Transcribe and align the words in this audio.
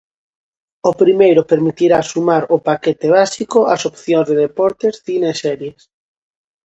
O 0.89 0.91
primeiro 1.01 1.47
permitirá 1.51 1.97
sumar 2.11 2.43
ao 2.47 2.63
paquete 2.69 3.07
básico 3.17 3.59
as 3.73 3.81
opcións 3.89 4.25
de 4.29 4.35
deportes, 4.45 4.93
cine 5.05 5.27
e 5.33 5.39
series. 5.43 5.81